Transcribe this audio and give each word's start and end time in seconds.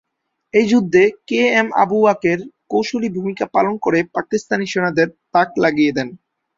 এই 0.53 0.65
যুদ্ধে 0.71 1.03
K 1.27 1.41
M 1.55 1.67
Abu 1.81 1.97
Baker 2.05 2.39
কৌশলী 2.71 3.09
ভূমিকা 3.15 3.45
পালন 3.55 3.73
করে 3.81 3.99
পাকিস্তানি 4.15 4.65
সেনাদের 4.67 5.07
তাক 5.33 5.49
লাগিয়ে 5.63 5.95
দেন। 5.97 6.07